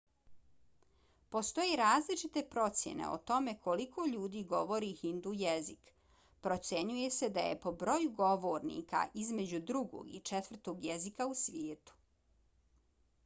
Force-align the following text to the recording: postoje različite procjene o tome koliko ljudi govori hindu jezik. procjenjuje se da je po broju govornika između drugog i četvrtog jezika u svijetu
postoje 1.33 1.73
različite 1.79 2.41
procjene 2.53 3.09
o 3.09 3.17
tome 3.31 3.51
koliko 3.65 4.05
ljudi 4.13 4.41
govori 4.53 4.89
hindu 5.01 5.33
jezik. 5.41 5.91
procjenjuje 6.47 7.11
se 7.17 7.29
da 7.35 7.43
je 7.49 7.59
po 7.67 7.73
broju 7.83 8.13
govornika 8.21 9.03
između 9.25 9.59
drugog 9.73 10.09
i 10.21 10.23
četvrtog 10.31 10.89
jezika 10.89 11.29
u 11.35 11.37
svijetu 11.43 11.99